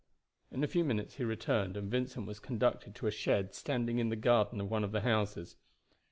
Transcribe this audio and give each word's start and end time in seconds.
In 0.51 0.63
a 0.63 0.67
few 0.67 0.83
minutes 0.83 1.17
he 1.17 1.23
returned, 1.23 1.77
and 1.77 1.91
Vincent 1.91 2.25
was 2.25 2.39
conducted 2.39 2.95
to 2.95 3.05
a 3.05 3.11
shed 3.11 3.53
standing 3.53 3.99
in 3.99 4.09
the 4.09 4.15
garden 4.15 4.59
of 4.59 4.71
one 4.71 4.83
of 4.83 4.93
the 4.93 5.01
houses. 5.01 5.57